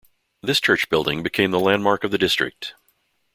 [0.41, 2.73] This church building became the landmark of the district.